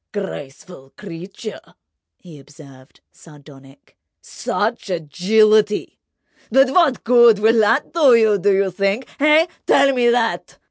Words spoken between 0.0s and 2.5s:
"Graceful creature!" he